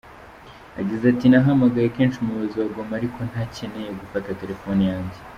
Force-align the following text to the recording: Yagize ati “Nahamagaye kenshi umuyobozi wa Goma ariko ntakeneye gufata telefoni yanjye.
Yagize 0.77 1.03
ati 1.11 1.25
“Nahamagaye 1.27 1.87
kenshi 1.95 2.17
umuyobozi 2.19 2.55
wa 2.57 2.67
Goma 2.73 2.93
ariko 2.99 3.19
ntakeneye 3.29 3.89
gufata 3.99 4.37
telefoni 4.41 4.83
yanjye. 4.91 5.17